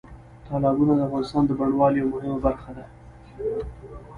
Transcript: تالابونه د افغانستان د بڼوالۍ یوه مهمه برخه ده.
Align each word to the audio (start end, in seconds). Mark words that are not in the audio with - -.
تالابونه 0.47 0.93
د 0.95 1.01
افغانستان 1.07 1.43
د 1.45 1.51
بڼوالۍ 1.59 1.97
یوه 1.99 2.11
مهمه 2.15 2.37
برخه 2.45 2.71
ده. 2.77 2.85